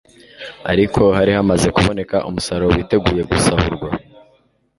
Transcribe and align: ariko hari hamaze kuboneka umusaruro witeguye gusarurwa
ariko 0.71 1.01
hari 1.17 1.31
hamaze 1.37 1.67
kuboneka 1.75 2.17
umusaruro 2.29 2.69
witeguye 2.73 3.23
gusarurwa 3.31 3.89